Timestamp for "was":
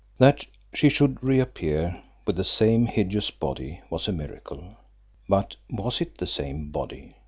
3.91-4.07, 5.69-6.01